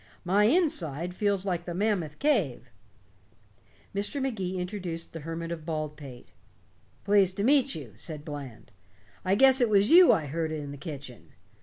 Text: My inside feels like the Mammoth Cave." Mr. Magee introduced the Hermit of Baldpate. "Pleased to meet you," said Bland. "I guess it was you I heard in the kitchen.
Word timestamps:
My 0.25 0.45
inside 0.45 1.13
feels 1.13 1.45
like 1.45 1.65
the 1.65 1.75
Mammoth 1.75 2.17
Cave." 2.17 2.71
Mr. 3.93 4.19
Magee 4.19 4.57
introduced 4.57 5.13
the 5.13 5.19
Hermit 5.19 5.51
of 5.51 5.63
Baldpate. 5.63 6.29
"Pleased 7.03 7.37
to 7.37 7.43
meet 7.43 7.75
you," 7.75 7.91
said 7.93 8.25
Bland. 8.25 8.71
"I 9.23 9.35
guess 9.35 9.61
it 9.61 9.69
was 9.69 9.91
you 9.91 10.11
I 10.11 10.25
heard 10.25 10.51
in 10.51 10.71
the 10.71 10.77
kitchen. 10.77 11.33